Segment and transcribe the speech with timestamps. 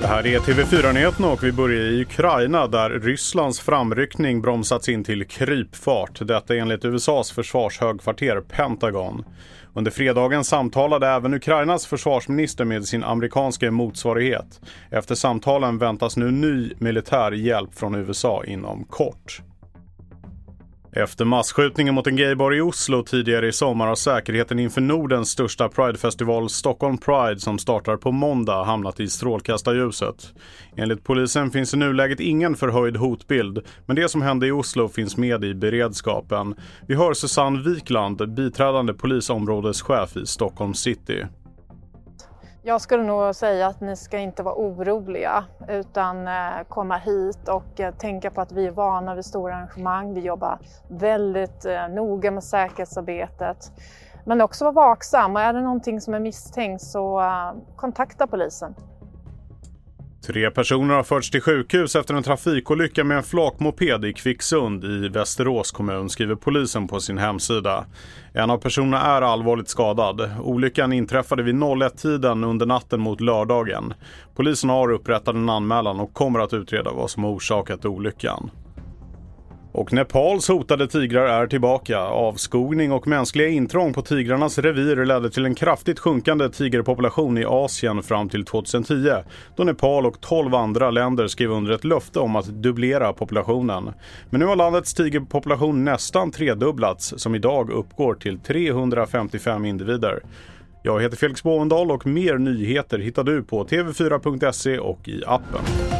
[0.00, 5.26] Det här är TV4-nyheterna och vi börjar i Ukraina där Rysslands framryckning bromsats in till
[5.26, 6.18] krypfart.
[6.20, 9.24] Detta enligt USAs försvarshögkvarter Pentagon.
[9.74, 14.60] Under fredagen samtalade även Ukrainas försvarsminister med sin amerikanska motsvarighet.
[14.90, 19.42] Efter samtalen väntas nu ny militär hjälp från USA inom kort.
[20.92, 25.68] Efter masskjutningen mot en gaybar i Oslo tidigare i sommar har säkerheten inför Nordens största
[25.68, 30.34] Pridefestival Stockholm Pride som startar på måndag hamnat i strålkastarljuset.
[30.76, 35.16] Enligt polisen finns i nuläget ingen förhöjd hotbild, men det som hände i Oslo finns
[35.16, 36.54] med i beredskapen.
[36.86, 41.24] Vi hör Susanne Wikland, biträdande polisområdeschef i Stockholm city.
[42.62, 47.80] Jag skulle nog säga att ni ska inte vara oroliga utan eh, komma hit och
[47.80, 50.14] eh, tänka på att vi är vana vid stora arrangemang.
[50.14, 50.58] Vi jobbar
[50.88, 53.72] väldigt eh, noga med säkerhetsarbetet.
[54.24, 57.22] Men också vara vaksam och är det någonting som är misstänkt så
[57.76, 58.74] kontakta polisen.
[60.28, 65.08] Tre personer har förts till sjukhus efter en trafikolycka med en flakmoped i Kvicksund i
[65.08, 67.84] Västerås kommun, skriver polisen på sin hemsida.
[68.32, 70.30] En av personerna är allvarligt skadad.
[70.42, 73.94] Olyckan inträffade vid 01-tiden under natten mot lördagen.
[74.36, 78.50] Polisen har upprättat en anmälan och kommer att utreda vad som orsakat olyckan.
[79.78, 81.98] Och Nepals hotade tigrar är tillbaka.
[81.98, 88.02] Avskogning och mänskliga intrång på tigrarnas revir ledde till en kraftigt sjunkande tigerpopulation i Asien
[88.02, 89.10] fram till 2010
[89.56, 93.90] då Nepal och 12 andra länder skrev under ett löfte om att dubblera populationen.
[94.30, 100.20] Men nu har landets tigerpopulation nästan tredubblats som idag uppgår till 355 individer.
[100.82, 105.97] Jag heter Felix Bovendal och mer nyheter hittar du på tv4.se och i appen.